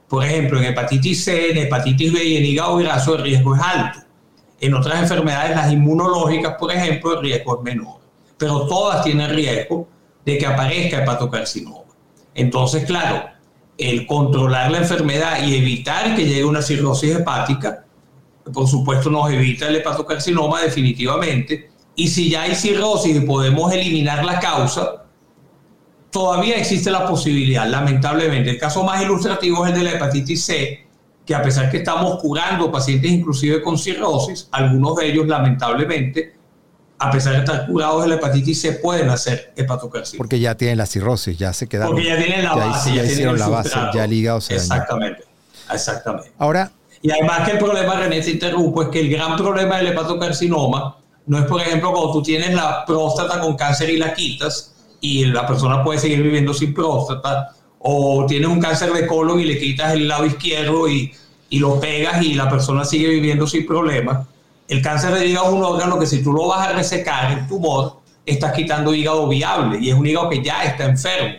[0.08, 3.62] Por ejemplo, en hepatitis C, en hepatitis B y en hígado graso el riesgo es
[3.62, 4.00] alto.
[4.60, 8.00] En otras enfermedades, las inmunológicas, por ejemplo, el riesgo es menor.
[8.36, 9.93] Pero todas tienen riesgo
[10.26, 11.84] de que aparezca hepatocarcinoma.
[12.34, 13.30] Entonces, claro,
[13.78, 17.86] el controlar la enfermedad y evitar que llegue una cirrosis hepática,
[18.52, 21.70] por supuesto nos evita el hepatocarcinoma definitivamente.
[21.96, 25.06] Y si ya hay cirrosis y podemos eliminar la causa,
[26.10, 28.52] todavía existe la posibilidad, lamentablemente.
[28.52, 30.88] El caso más ilustrativo es el de la hepatitis C,
[31.26, 36.34] que a pesar que estamos curando pacientes inclusive con cirrosis, algunos de ellos lamentablemente,
[37.04, 40.18] a pesar de estar curados de la hepatitis C, pueden hacer hepatocarcinoma.
[40.18, 41.94] Porque ya tienen la cirrosis, ya se quedaron.
[41.94, 42.96] Porque ya tienen la base.
[42.96, 45.24] Ya, hicieron la base, ya el hígado se Exactamente,
[45.72, 46.32] exactamente.
[46.38, 46.72] Ahora...
[47.02, 50.96] Y además que el problema, René, se interrumpo, es que el gran problema del hepatocarcinoma
[51.26, 55.26] no es, por ejemplo, cuando tú tienes la próstata con cáncer y la quitas y
[55.26, 59.60] la persona puede seguir viviendo sin próstata, o tienes un cáncer de colon y le
[59.60, 61.14] quitas el lado izquierdo y,
[61.50, 64.26] y lo pegas y la persona sigue viviendo sin problema.
[64.74, 67.48] El cáncer de hígado es un órgano que si tú lo vas a resecar, el
[67.48, 71.36] tumor, estás quitando hígado viable y es un hígado que ya está enfermo.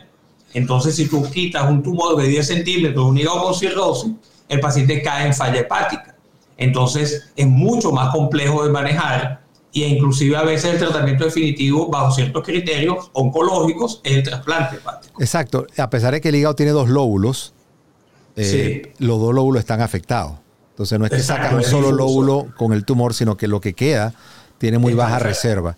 [0.53, 4.13] Entonces, si tú quitas un tumor de 10 centímetros, un hígado con cirrosis,
[4.49, 6.15] el paciente cae en falla hepática.
[6.57, 9.41] Entonces, es mucho más complejo de manejar
[9.73, 15.21] y inclusive a veces el tratamiento definitivo bajo ciertos criterios oncológicos es el trasplante hepático.
[15.21, 17.53] Exacto, a pesar de que el hígado tiene dos lóbulos,
[18.37, 20.44] eh, los dos lóbulos están afectados.
[20.75, 23.75] Entonces no es que sacas un solo lóbulo con el tumor, sino que lo que
[23.75, 24.13] queda
[24.59, 25.77] tiene muy baja reserva.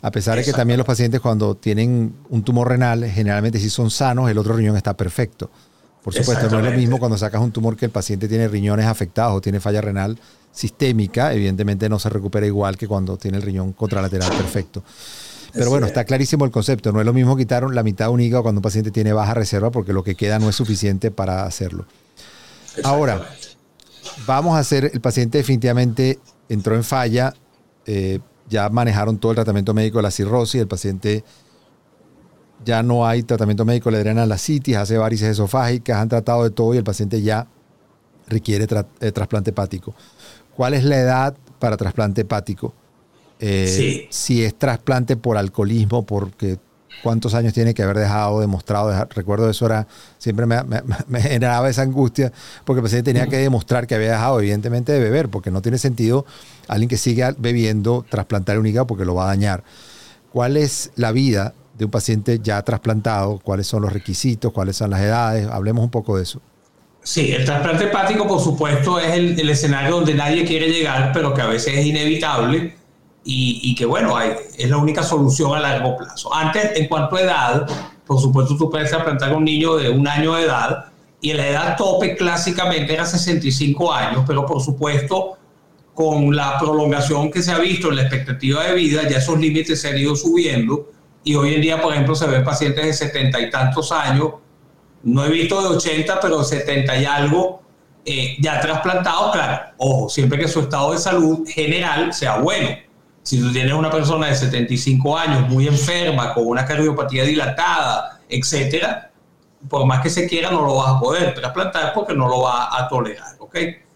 [0.00, 3.90] A pesar de que también los pacientes cuando tienen un tumor renal, generalmente si son
[3.90, 5.50] sanos, el otro riñón está perfecto.
[6.02, 8.86] Por supuesto, no es lo mismo cuando sacas un tumor que el paciente tiene riñones
[8.86, 10.18] afectados o tiene falla renal
[10.50, 14.82] sistémica, evidentemente no se recupera igual que cuando tiene el riñón contralateral perfecto.
[15.52, 16.92] Pero bueno, está clarísimo el concepto.
[16.92, 19.34] No es lo mismo quitar la mitad de un hígado cuando un paciente tiene baja
[19.34, 21.84] reserva porque lo que queda no es suficiente para hacerlo.
[22.84, 23.28] Ahora,
[24.26, 27.34] vamos a hacer, el paciente definitivamente entró en falla,
[27.86, 31.24] eh, ya manejaron todo el tratamiento médico de la cirrosis, el paciente
[32.64, 36.50] ya no hay tratamiento médico, le drenan la citis, hace varices esofágicas, han tratado de
[36.50, 37.46] todo y el paciente ya
[38.26, 38.66] requiere
[39.00, 39.94] eh, trasplante hepático.
[40.56, 42.74] ¿Cuál es la edad para trasplante hepático?
[43.40, 46.58] Eh, si es trasplante por alcoholismo, porque
[47.02, 48.92] cuántos años tiene que haber dejado demostrado.
[49.14, 49.86] recuerdo eso era,
[50.18, 52.32] siempre me, generaba esa angustia,
[52.64, 55.78] porque el paciente tenía que demostrar que había dejado, evidentemente, de beber, porque no tiene
[55.78, 56.26] sentido
[56.68, 59.64] alguien que siga bebiendo trasplantar un hígado porque lo va a dañar.
[60.32, 63.38] ¿Cuál es la vida de un paciente ya trasplantado?
[63.42, 64.52] ¿Cuáles son los requisitos?
[64.52, 65.48] ¿Cuáles son las edades?
[65.48, 66.40] Hablemos un poco de eso.
[67.02, 71.40] Sí, el trasplante hepático, por supuesto, es el, escenario donde nadie quiere llegar, pero que
[71.40, 72.74] a veces es inevitable
[73.30, 76.34] y, que, bueno, hay, es la única solución a largo plazo.
[76.34, 77.66] Antes, en cuanto a edad,
[78.06, 80.86] por supuesto, tú puedes trasplantar a un niño de un año de edad
[81.20, 85.36] y la edad tope clásicamente era 65 años, pero por supuesto,
[85.92, 89.78] con la prolongación que se ha visto en la expectativa de vida, ya esos límites
[89.78, 90.90] se han ido subiendo
[91.22, 94.32] y hoy en día, por ejemplo, se ven pacientes de 70 y tantos años
[95.02, 97.60] no he visto de 80, pero 70 y algo
[98.06, 102.87] eh, ya trasplantados, claro, ojo, siempre que su estado de salud general sea bueno.
[103.28, 109.10] Si tú tienes una persona de 75 años muy enferma, con una cardiopatía dilatada, etcétera,
[109.68, 112.74] por más que se quiera, no lo vas a poder trasplantar porque no lo va
[112.74, 113.54] a tolerar, ¿ok?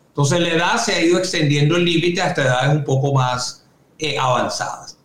[0.09, 3.65] Entonces la edad se ha ido extendiendo el límite hasta edades un poco más
[3.99, 4.99] eh, avanzadas.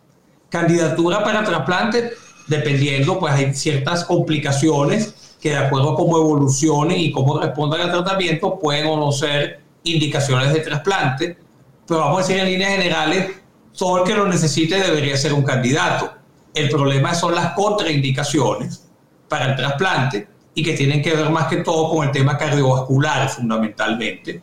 [0.50, 2.10] Candidatura para trasplante,
[2.48, 7.92] dependiendo, pues hay ciertas complicaciones que de acuerdo a cómo evolucione y cómo respondan al
[7.92, 11.38] tratamiento pueden o no ser indicaciones de trasplante,
[11.86, 13.38] pero vamos a decir en líneas generales,
[13.78, 16.12] todo el que lo necesite debería ser un candidato.
[16.52, 18.88] El problema son las contraindicaciones
[19.28, 23.28] para el trasplante y que tienen que ver más que todo con el tema cardiovascular
[23.28, 24.42] fundamentalmente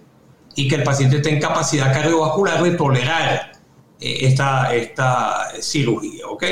[0.56, 3.52] y que el paciente tenga capacidad cardiovascular de tolerar
[4.00, 6.44] eh, esta, esta cirugía, ¿ok?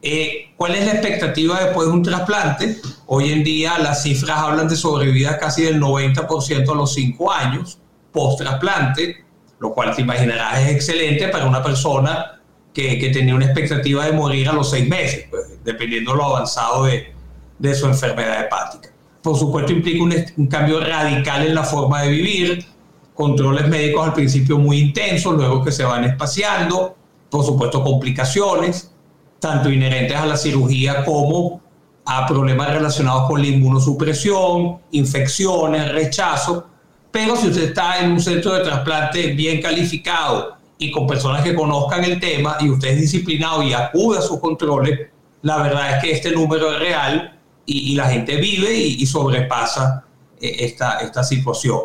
[0.00, 2.76] Eh, ¿Cuál es la expectativa después de un trasplante?
[3.06, 7.80] Hoy en día las cifras hablan de sobrevida casi del 90% a los 5 años
[8.12, 9.24] post-trasplante,
[9.60, 12.40] lo cual te imaginarás es excelente para una persona
[12.72, 16.24] que, que tenía una expectativa de morir a los 6 meses, pues, dependiendo de lo
[16.24, 17.12] avanzado de,
[17.58, 18.90] de, su enfermedad hepática.
[19.22, 22.66] Por supuesto implica un, un cambio radical en la forma de vivir,
[23.14, 26.96] controles médicos al principio muy intensos, luego que se van espaciando,
[27.30, 28.92] por supuesto complicaciones,
[29.40, 31.60] tanto inherentes a la cirugía como
[32.04, 36.66] a problemas relacionados con la inmunosupresión, infecciones, rechazo.
[37.10, 41.54] Pero si usted está en un centro de trasplante bien calificado y con personas que
[41.54, 45.08] conozcan el tema y usted es disciplinado y acude a sus controles,
[45.42, 50.04] la verdad es que este número es real y, la gente vive y, sobrepasa
[50.40, 51.80] eh, esta, esta situación.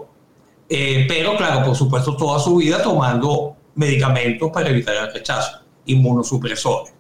[0.70, 6.94] Eh, pero claro, por supuesto, toda su vida tomando medicamentos para evitar el rechazo, inmunosupresores.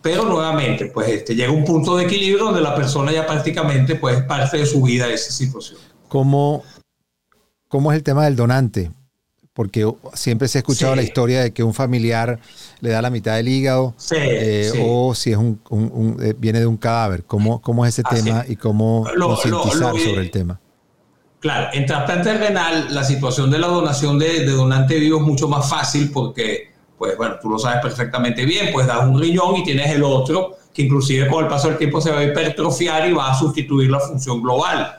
[0.00, 4.22] pero nuevamente, pues este, llega un punto de equilibrio donde la persona ya prácticamente pues
[4.22, 5.78] parte de su vida esa situación.
[6.08, 6.62] ¿Cómo,
[7.68, 8.90] ¿Cómo es el tema del donante?
[9.52, 12.38] Porque siempre se ha escuchado la historia de que un familiar
[12.80, 15.60] le da la mitad del hígado eh, o si es un,
[16.22, 17.24] eh, viene de un cadáver.
[17.24, 20.60] ¿Cómo, cómo es ese tema y cómo concientizar sobre el tema?
[21.40, 25.68] Claro, en trasplante renal la situación de la donación de, donante vivo es mucho más
[25.68, 29.90] fácil porque, pues bueno, tú lo sabes perfectamente bien, pues das un riñón y tienes
[29.90, 33.30] el otro que inclusive con el paso del tiempo se va a hipertrofiar y va
[33.30, 34.97] a sustituir la función global.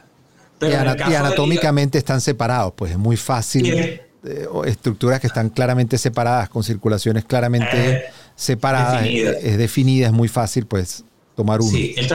[0.62, 4.02] Y, anatómicamente están separados, pues es muy fácil.
[4.22, 8.04] Eh, estructuras que están claramente separadas, con circulaciones claramente eh,
[8.36, 11.72] separadas, Es, definida, es muy fácil pues tomar uno.
[11.72, 12.08] Sí, el,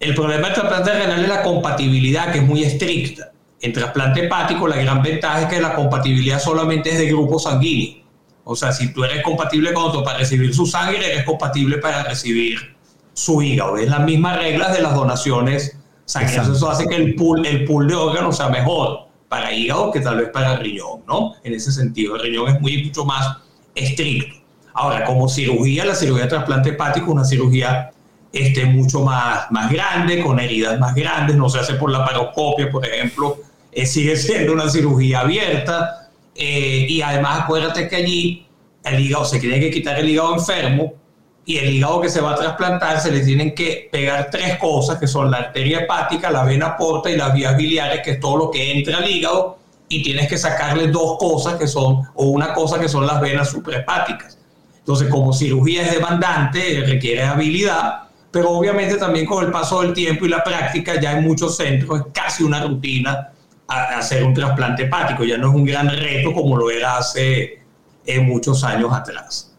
[0.00, 3.32] el problema del trasplante renal es la compatibilidad, que es muy estricta.
[3.60, 8.02] En trasplante hepático, la gran ventaja es que la compatibilidad solamente es de grupo sanguíneo.
[8.44, 12.02] O sea, si tú eres compatible con otro para recibir su sangre, eres compatible para
[12.02, 12.74] recibir
[13.12, 13.76] su hígado.
[13.76, 15.76] Es las mismas reglas de las donaciones
[16.12, 16.48] sanguíneas.
[16.48, 20.18] Eso hace que el pool, el pool de órganos sea mejor para hígado que tal
[20.18, 21.34] vez para riñón, ¿no?
[21.42, 23.38] En ese sentido, el riñón es muy, mucho más
[23.74, 24.36] estricto.
[24.74, 27.90] Ahora, como cirugía, la cirugía de trasplante hepático es una cirugía
[28.32, 32.70] este, mucho más, más grande, con heridas más grandes, no se hace por la paroscopia,
[32.70, 33.38] por ejemplo,
[33.70, 38.46] eh, sigue siendo una cirugía abierta eh, y además acuérdate que allí
[38.84, 40.94] el hígado se tiene que quitar el hígado enfermo
[41.44, 44.98] y el hígado que se va a trasplantar se le tienen que pegar tres cosas
[44.98, 48.36] que son la arteria hepática, la vena porta y las vías biliares, que es todo
[48.36, 52.54] lo que entra al hígado y tienes que sacarle dos cosas que son, o una
[52.54, 54.38] cosa que son las venas suprahepáticas.
[54.78, 60.24] Entonces, como cirugía es demandante, requiere habilidad, pero obviamente también con el paso del tiempo
[60.24, 63.32] y la práctica ya en muchos centros es casi una rutina
[63.66, 65.24] hacer un trasplante hepático.
[65.24, 67.60] Ya no es un gran reto como lo era hace
[68.06, 69.51] eh, muchos años atrás.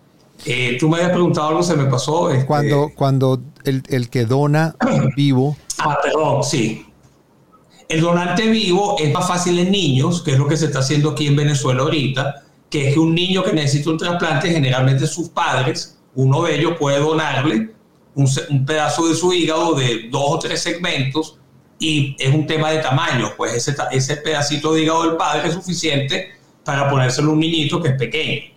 [0.46, 2.30] Eh, tú me habías preguntado algo, se me pasó.
[2.32, 4.76] Este cuando, cuando el, el, que dona
[5.16, 5.56] vivo.
[5.80, 6.86] Ah, perdón, sí.
[7.88, 11.12] El donante vivo es más fácil en niños, que es lo que se está haciendo
[11.12, 15.30] aquí en Venezuela ahorita, que es que un niño que necesita un trasplante, generalmente sus
[15.30, 17.72] padres, uno de ellos puede donarle
[18.16, 21.38] un, un pedazo de su hígado de dos o tres segmentos
[21.80, 25.54] y es un tema de tamaño, pues ese, ese pedacito de hígado del padre es
[25.54, 26.30] suficiente
[26.64, 28.53] para ponérselo a un niñito que es pequeño.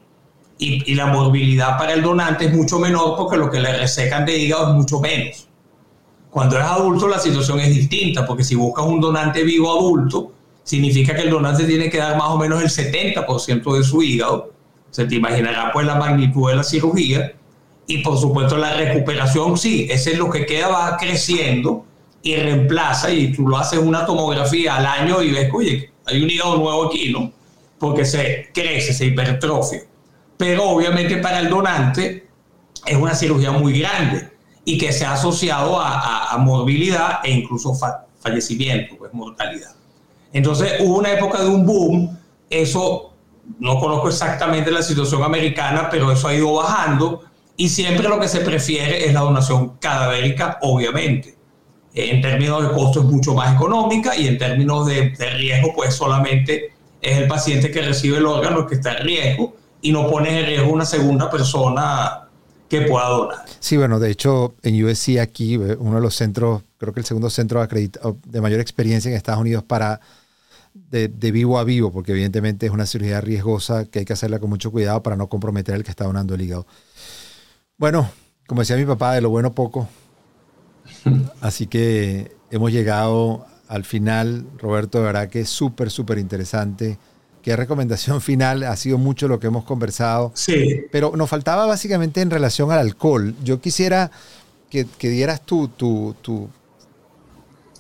[0.59, 4.39] Y, la morbilidad para el donante es mucho menor porque lo que le resecan de
[4.39, 5.49] hígado es mucho menos.
[6.31, 11.15] Cuando eres adulto la situación es distinta, porque si buscas un donante vivo adulto, significa
[11.15, 14.53] que el donante tiene que dar más o menos el 70% de su hígado.
[14.91, 17.35] Se te imaginará pues la magnitud de la cirugía.
[17.87, 21.85] Y por supuesto la recuperación, sí, ese es lo que queda, va creciendo
[22.23, 26.31] y reemplaza y tú lo haces una tomografía al año y ves, oye, hay un
[26.31, 27.31] hígado nuevo aquí, ¿no?
[27.79, 29.83] Porque se crece, se hipertrofia.
[30.37, 32.29] Pero obviamente para el donante
[32.85, 34.31] es una cirugía muy grande
[34.65, 37.73] y que se ha asociado a, morbilidad e incluso
[38.21, 39.75] fallecimiento, pues mortalidad.
[40.33, 42.19] Entonces hubo una época de un boom,
[42.51, 43.13] eso
[43.59, 47.25] no conozco exactamente la situación americana, pero eso ha ido bajando
[47.57, 51.37] y siempre lo que se prefiere es la donación cadavérica, obviamente
[51.97, 56.73] en términos de costo es mucho más económica y en términos de, riesgo, pues solamente
[57.01, 60.41] es el paciente que recibe el órgano el que está en riesgo y no pone
[60.41, 62.29] en riesgo una segunda persona
[62.69, 63.45] que pueda donar.
[63.61, 67.07] Sí, bueno, de hecho en USC aquí, eh, uno de los centros, creo que el
[67.07, 70.01] segundo centro de mayor experiencia en Estados Unidos para
[70.75, 74.39] de, de, vivo a vivo, porque evidentemente es una cirugía riesgosa que hay que hacerla
[74.39, 76.67] con mucho cuidado para no comprometer al que está donando el hígado.
[77.79, 78.11] Bueno,
[78.47, 79.89] como decía mi papá, de lo bueno poco,
[81.41, 86.99] Así que hemos llegado al final, Roberto, de verdad que es súper, súper interesante.
[87.47, 90.33] Qué recomendación final, ha sido mucho lo que hemos conversado.
[90.35, 90.83] Sí.
[90.91, 93.37] Pero nos faltaba básicamente en relación al alcohol.
[93.45, 94.11] Yo quisiera
[94.69, 96.51] que, dieras tu, tu, tu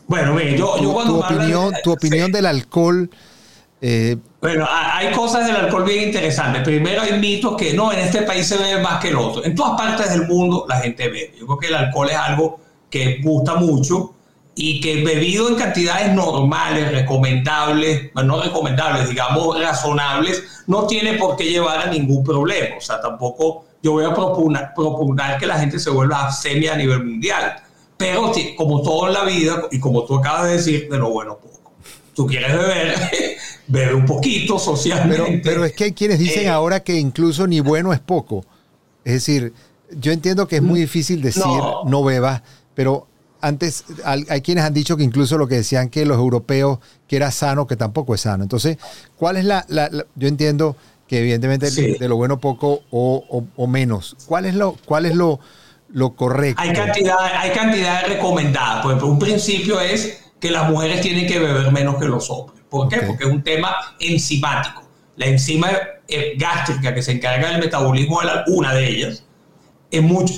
[0.06, 3.10] bueno, yo, yo tu opinión, tu opinión del alcohol.
[3.82, 6.62] Eh, bueno, hay cosas del alcohol bien interesantes.
[6.62, 9.44] Primero hay mitos que no, en este país se bebe más que el otro.
[9.44, 11.34] En todas partes del mundo la gente bebe.
[11.40, 14.14] Yo creo que el alcohol es algo que gusta mucho
[14.58, 21.44] y que bebido en cantidades normales, recomendables, no recomendables, digamos razonables, no tiene por qué
[21.44, 22.76] llevar a ningún problema.
[22.78, 27.04] O sea, tampoco yo voy a propugnar, que la gente se vuelva abstemia a nivel
[27.04, 27.54] mundial.
[27.98, 31.36] Pero como todo en la vida, y como tú acabas de decir, de lo bueno
[31.36, 31.72] poco.
[32.14, 32.94] Tú quieres beber,
[33.66, 35.42] bebe un poquito socialmente.
[35.44, 38.46] Pero, es que hay quienes dicen eh, ahora que incluso ni bueno es poco.
[39.04, 39.52] Es decir,
[39.90, 42.40] yo entiendo que es muy difícil decir no, no bebas,
[42.74, 43.06] pero
[43.46, 47.30] antes hay, quienes han dicho que incluso lo que decían que los europeos que era
[47.30, 48.42] sano, que tampoco es sano.
[48.42, 48.78] Entonces,
[49.16, 49.64] ¿cuál es la,
[50.14, 50.76] yo entiendo
[51.06, 54.16] que evidentemente de lo bueno poco o, menos.
[54.26, 55.38] ¿Cuál es lo, cuál es lo,
[55.88, 56.60] lo correcto?
[56.60, 58.82] Hay cantidad, hay cantidades recomendadas.
[58.82, 62.60] Por ejemplo, un principio es que las mujeres tienen que beber menos que los hombres.
[62.68, 62.98] ¿Por qué?
[63.02, 64.82] Porque es un tema enzimático.
[65.16, 65.70] La enzima
[66.08, 69.24] eh, gástrica que se encarga del metabolismo de la, una de ellas
[69.90, 70.34] es mucho,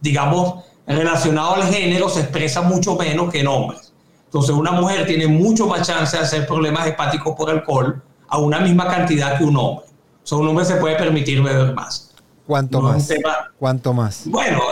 [0.00, 3.92] digamos, relacionado al género, se expresa mucho menos que en hombres.
[4.24, 8.60] Entonces, una mujer tiene mucho más chance de hacer problemas hepáticos por alcohol a una
[8.60, 9.86] misma cantidad que un hombre.
[10.22, 12.08] O sea, un hombre se puede permitir beber más.
[12.46, 13.12] ¿Cuánto más?
[13.58, 14.22] ¿Cuánto más?
[14.24, 14.62] Bueno,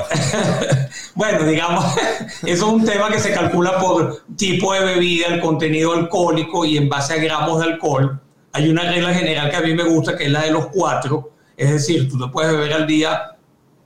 [1.15, 1.85] bueno, digamos,
[2.43, 6.79] eso es un tema que se calcula por tipo de bebida, el contenido alcohólico y
[6.79, 8.19] en base a gramos de alcohol.
[8.53, 11.33] Hay una regla general que a mí me gusta, que es la de los cuatro.
[11.55, 13.36] Es decir, tú te puedes beber al día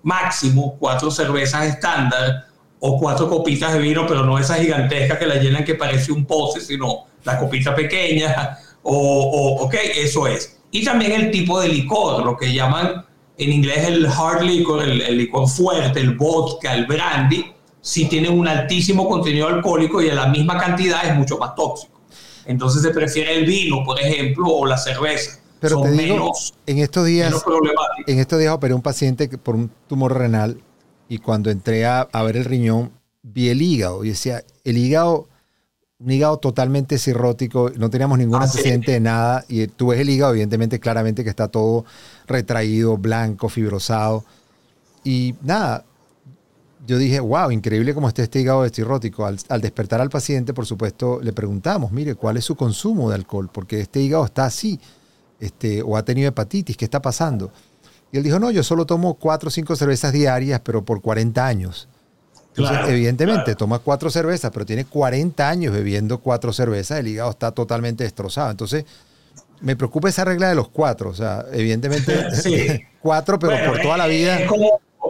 [0.02, 2.46] máximo cuatro cervezas estándar
[2.78, 6.24] o cuatro copitas de vino, pero no esas gigantescas que la llenan que parece un
[6.24, 10.58] pose, sino la copita pequeña, o, o, ok, eso es.
[10.70, 13.04] Y también el tipo de licor, lo que llaman
[13.40, 18.46] en inglés el hard liquor, el, licor fuerte, el vodka, el brandy, si tienen un
[18.46, 22.00] altísimo contenido alcohólico y a la misma cantidad es mucho más tóxico.
[22.44, 25.39] Entonces se prefiere el vino, por ejemplo, o la cerveza.
[25.60, 26.32] Pero te digo,
[26.66, 27.34] en estos días,
[28.06, 30.60] en estos días operé un paciente por un tumor renal
[31.08, 32.92] y cuando entré a, ver el riñón
[33.22, 35.28] vi el hígado y decía, el hígado,
[35.98, 40.08] un hígado totalmente cirrótico, no teníamos ningún ah, antecedente de nada y tú ves el
[40.08, 41.84] hígado, evidentemente, claramente que está todo
[42.26, 44.24] retraído, blanco, fibrosado
[45.04, 45.84] y nada.
[46.86, 49.26] Yo dije, wow, increíble cómo está este hígado cirrótico.
[49.26, 53.16] Al, al despertar al paciente, por supuesto, le preguntamos, mire, ¿cuál es su consumo de
[53.16, 53.50] alcohol?
[53.52, 54.80] Porque este hígado está así
[55.40, 57.50] este, o ha tenido hepatitis, ¿qué está pasando?
[58.12, 61.46] Y él dijo, no, yo solo tomo cuatro o cinco cervezas diarias, pero por 40
[61.46, 61.88] años.
[62.56, 67.52] Entonces, evidentemente, toma cuatro cervezas, pero tiene 40 años bebiendo cuatro cervezas, el hígado está
[67.52, 68.50] totalmente destrozado.
[68.50, 68.84] Entonces,
[69.60, 71.10] me preocupa esa regla de los cuatro.
[71.10, 74.40] O sea, evidentemente, cuatro, pero por toda la vida.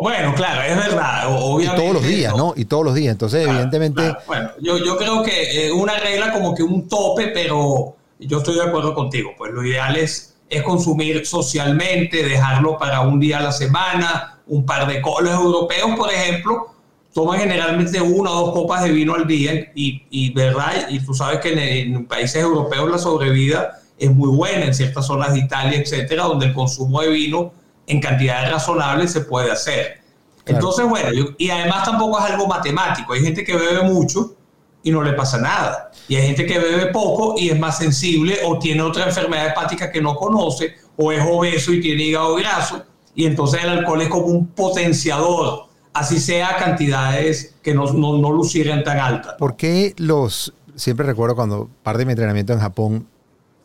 [0.00, 1.24] bueno, claro, es verdad.
[1.28, 2.52] Obviamente, y todos los días, ¿no?
[2.54, 3.12] Y todos los días.
[3.12, 4.14] Entonces, evidentemente.
[4.26, 8.56] Bueno, yo, yo creo que es una regla como que un tope, pero yo estoy
[8.56, 13.42] de acuerdo contigo, pues lo ideal es, es consumir socialmente, dejarlo para un día a
[13.42, 15.24] la semana, un par de copas.
[15.24, 16.74] Los europeos, por ejemplo,
[17.12, 21.14] toman generalmente una o dos copas de vino al día y, y verdad, y tú
[21.14, 25.78] sabes que en, países europeos la sobrevida es muy buena, en ciertas zonas de Italia,
[25.78, 27.52] etcétera, donde el consumo de vino
[27.86, 30.00] en cantidades razonables se puede hacer.
[30.46, 33.12] Entonces, bueno, y además tampoco es algo matemático.
[33.12, 34.34] Hay gente que bebe mucho
[34.82, 35.90] y no le pasa nada.
[36.08, 39.90] Y hay gente que bebe poco y es más sensible o tiene otra enfermedad hepática
[39.90, 42.84] que no conoce o es obeso y tiene hígado graso.
[43.14, 48.30] Y entonces el alcohol es como un potenciador, así sea cantidades que no, no, no
[48.30, 49.34] lucieran tan altas.
[49.38, 53.06] ¿Por qué los, siempre recuerdo cuando parte de mi entrenamiento en Japón,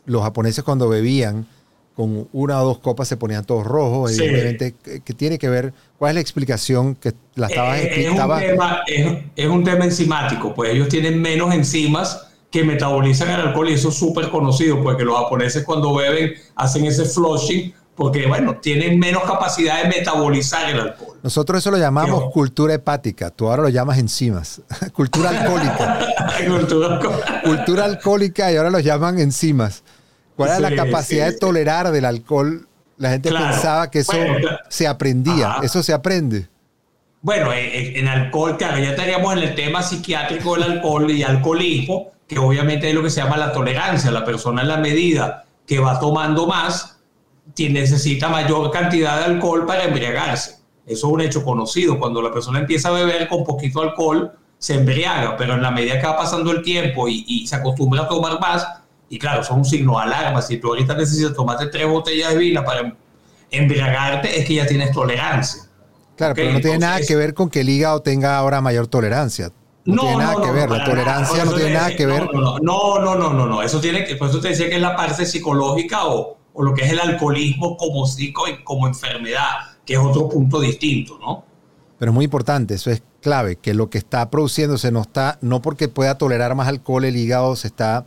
[0.04, 1.46] los japoneses cuando bebían,
[1.96, 6.10] con una o dos copas se ponían todos rojos, evidentemente, que, tiene que ver, ¿cuál
[6.10, 8.82] es la explicación que la estabas eh, es, un tema,
[9.34, 13.88] es, un tema enzimático, pues ellos tienen menos enzimas que metabolizan el alcohol y eso
[13.88, 19.22] es súper conocido, porque los japoneses cuando beben hacen ese flushing porque bueno, tienen menos
[19.24, 21.16] capacidad de metabolizar el alcohol.
[21.22, 24.60] Nosotros eso lo llamamos cultura hepática, tú ahora lo llamas enzimas,
[24.92, 25.98] cultura alcohólica.
[27.42, 29.82] cultura alcohólica y ahora lo llaman enzimas.
[30.36, 32.68] ¿Cuál era la capacidad de tolerar del alcohol?
[32.98, 34.12] La gente pensaba que eso
[34.68, 35.56] se aprendía.
[35.62, 36.48] Eso se aprende.
[37.22, 41.22] Bueno, eh, eh, en alcohol, claro, ya estaríamos en el tema psiquiátrico del alcohol y
[41.22, 44.10] alcoholismo, que obviamente es lo que se llama la tolerancia.
[44.10, 46.98] La persona en la medida que va tomando más,
[47.56, 50.58] necesita mayor cantidad de alcohol para embriagarse.
[50.86, 51.98] Eso es un hecho conocido.
[51.98, 56.00] Cuando la persona empieza a beber con poquito alcohol, se embriaga, pero en la medida
[56.00, 58.66] que va pasando el tiempo y, y se acostumbra a tomar más,
[59.08, 60.42] y claro, son un signo de alarma.
[60.42, 62.96] Si tú ahorita necesitas tomarte tres botellas de vino para
[63.50, 65.62] embriagarte, es que ya tienes tolerancia.
[66.16, 69.52] Claro, pero no tiene nada que ver con que el hígado tenga ahora mayor tolerancia.
[69.84, 72.28] No, tiene nada que ver, la tolerancia no tiene nada que ver.
[72.34, 74.96] No, no, no, no, no, eso tiene que, por eso te decía que es la
[74.96, 80.00] parte psicológica o, o lo que es el alcoholismo como psico, como enfermedad, que es
[80.00, 81.44] otro punto distinto, ¿no?
[81.98, 85.62] Pero es muy importante, eso es clave, que lo que está produciéndose no está, no
[85.62, 88.06] porque pueda tolerar más alcohol el hígado se está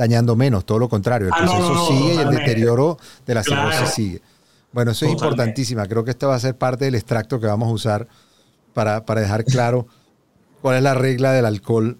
[0.00, 2.96] dañando menos, todo lo contrario, el ah, proceso sigue y el deterioro
[3.26, 4.22] de la cirrosis sigue.
[4.72, 5.86] Bueno, eso es importantísima.
[5.86, 8.08] Creo que esto va a ser parte del extracto que vamos a usar
[8.72, 9.86] para, dejar claro
[10.62, 11.98] cuál es la regla del alcohol.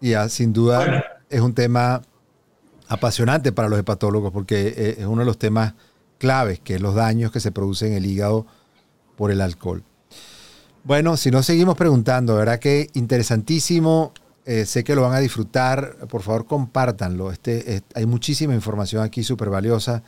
[0.00, 2.00] Y sin duda es un tema
[2.88, 5.74] apasionante para los hepatólogos porque e, es uno de los temas
[6.16, 8.46] claves, que es los daños que se producen en el hígado
[9.16, 9.84] por el alcohol.
[10.82, 12.58] Bueno, si no seguimos preguntando, ¿verdad?
[12.58, 14.14] Que interesantísimo
[14.46, 15.96] eh, sé que lo van a disfrutar.
[16.08, 17.30] Por favor, compártanlo.
[17.30, 20.02] Este, hay muchísima información aquí súper valiosa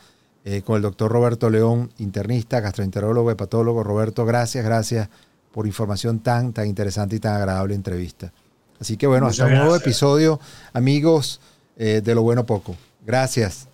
[0.49, 3.83] eh, con el doctor Roberto León, internista, gastroenterólogo, hepatólogo.
[3.83, 5.09] Roberto, gracias, gracias
[5.51, 8.31] por información tan, tan interesante y tan agradable entrevista.
[8.79, 10.39] Así que bueno, hasta un nuevo episodio,
[10.71, 11.41] amigos
[11.75, 12.77] eh, de Lo Bueno Poco.
[13.05, 13.67] Gracias.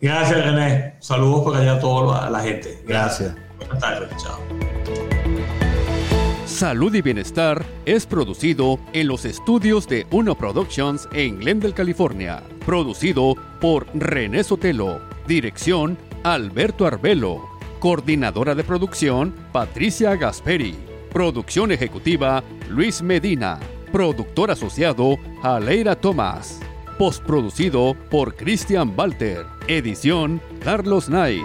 [0.00, 0.96] Gracias, René.
[0.98, 2.82] Saludos por allá a toda la gente.
[2.86, 3.34] Gracias.
[3.56, 4.10] Buenas tardes.
[4.22, 4.81] Chao.
[6.62, 12.40] Salud y Bienestar es producido en los estudios de Uno Productions en Glendale, California.
[12.64, 15.00] Producido por René Sotelo.
[15.26, 17.42] Dirección Alberto Arbelo.
[17.80, 20.76] Coordinadora de producción Patricia Gasperi.
[21.12, 23.58] Producción ejecutiva Luis Medina.
[23.90, 26.60] Productor asociado Aleira Tomás.
[26.96, 29.46] Postproducido por Christian Walter.
[29.66, 31.42] Edición Carlos Knight.